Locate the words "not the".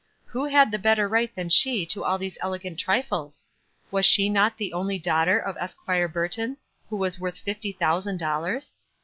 4.29-4.73